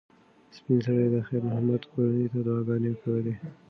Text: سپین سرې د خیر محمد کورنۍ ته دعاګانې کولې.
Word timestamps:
سپین 0.55 0.77
سرې 0.85 1.07
د 1.15 1.17
خیر 1.27 1.41
محمد 1.47 1.81
کورنۍ 1.91 2.25
ته 2.31 2.39
دعاګانې 2.45 2.91
کولې. 3.01 3.33